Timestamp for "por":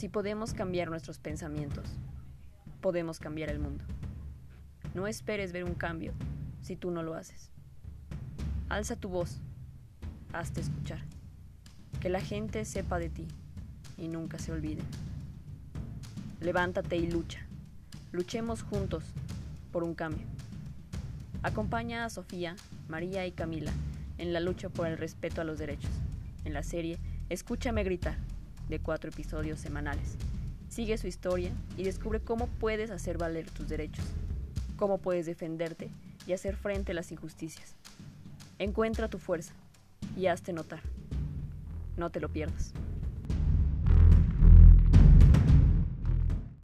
19.70-19.84, 24.70-24.86